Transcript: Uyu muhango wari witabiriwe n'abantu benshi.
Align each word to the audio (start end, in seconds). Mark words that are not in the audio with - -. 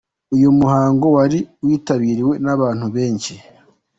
Uyu 0.35 0.49
muhango 0.59 1.05
wari 1.15 1.39
witabiriwe 1.65 2.33
n'abantu 2.45 2.85
benshi. 2.95 3.33